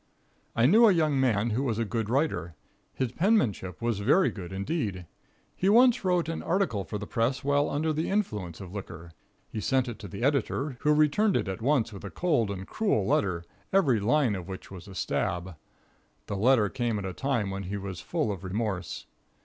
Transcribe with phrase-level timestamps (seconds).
[0.55, 2.55] I knew a young man who was a good writer.
[2.91, 5.05] His penmanship was very good, indeed.
[5.55, 9.11] He once wrote an article for the press while under the influence of liquor.
[9.51, 12.65] He sent it to the editor, who returned it at once with a cold and
[12.65, 15.55] cruel letter, every line of which was a stab.
[16.25, 19.05] The letter came at a time when he was full of remorse.